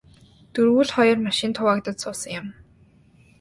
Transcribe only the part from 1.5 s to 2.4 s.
хуваагдаж суусан